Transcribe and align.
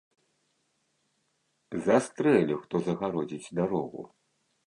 Застрэлю, 1.89 2.55
хто 2.63 2.75
загародзіць 2.89 3.53
дарогу! 3.63 4.01